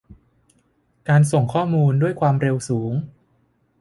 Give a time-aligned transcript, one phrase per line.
[1.09, 2.93] การส่งข้อมูลด้วยความเร็วสูง